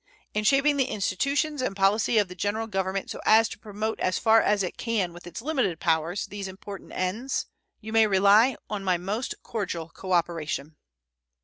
[0.33, 4.17] In shaping the institutions and policy of the General Government so as to promote as
[4.17, 7.45] far as it can with its limited powers these important ends,
[7.81, 10.75] you may rely on my most cordial cooperation.